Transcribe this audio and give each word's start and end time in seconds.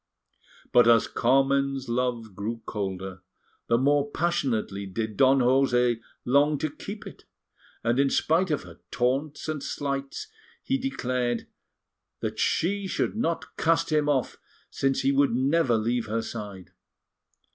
But 0.71 0.87
as 0.87 1.05
Carmen's 1.07 1.87
love 1.87 2.35
grew 2.35 2.63
colder, 2.65 3.21
the 3.67 3.77
more 3.77 4.09
passionately 4.09 4.87
did 4.87 5.15
Don 5.15 5.37
José 5.41 5.99
long 6.25 6.57
to 6.57 6.71
keep 6.71 7.05
it, 7.05 7.25
and 7.83 7.99
in 7.99 8.09
spite 8.09 8.49
of 8.49 8.63
her 8.63 8.79
taunts 8.89 9.47
and 9.47 9.61
slights, 9.61 10.29
he 10.63 10.79
declared 10.79 11.45
that 12.19 12.39
she 12.39 12.87
should 12.87 13.15
not 13.15 13.55
cast 13.57 13.91
him 13.91 14.09
off, 14.09 14.39
since 14.71 15.01
he 15.01 15.11
would 15.11 15.35
never 15.35 15.77
leave 15.77 16.07
her 16.07 16.23
side. 16.23 16.71